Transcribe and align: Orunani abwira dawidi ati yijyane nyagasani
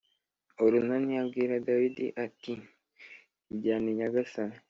Orunani 0.63 1.13
abwira 1.23 1.53
dawidi 1.67 2.05
ati 2.25 2.53
yijyane 3.49 3.89
nyagasani 3.97 4.57